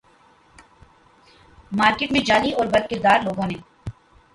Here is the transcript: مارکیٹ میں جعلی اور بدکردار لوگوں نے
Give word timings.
مارکیٹ 1.71 2.11
میں 2.11 2.21
جعلی 2.21 2.51
اور 2.51 2.65
بدکردار 2.67 3.23
لوگوں 3.23 3.47
نے 3.47 3.57